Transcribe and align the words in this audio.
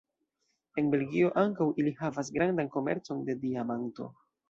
En 0.83 0.89
Belgio 0.93 1.29
ankaŭ 1.43 1.69
ili 1.83 1.95
havas 2.01 2.35
grandan 2.39 2.75
komercon 2.79 3.25
de 3.31 3.41
diamanto. 3.47 4.15